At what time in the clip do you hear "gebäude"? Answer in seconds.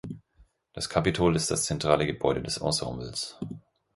2.07-2.41